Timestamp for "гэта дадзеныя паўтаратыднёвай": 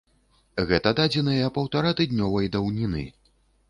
0.71-2.53